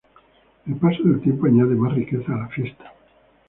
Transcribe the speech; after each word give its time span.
El 0.65 0.77
paso 0.77 1.03
del 1.03 1.21
tiempo 1.21 1.45
añade 1.45 1.75
más 1.75 1.93
riqueza 1.93 2.33
a 2.33 2.37
la 2.37 2.47
fiesta. 2.47 2.91